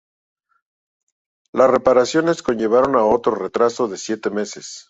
Las 1.53 1.69
reparaciones 1.69 2.41
conllevaron 2.41 2.95
otro 2.95 3.35
retraso 3.35 3.87
de 3.87 3.97
siete 3.99 4.31
meses. 4.31 4.79